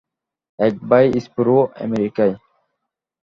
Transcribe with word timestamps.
এক 0.59 0.73
ভাই, 0.89 1.05
স্পিরো, 1.19 1.57
আমেরিকায়। 1.83 2.33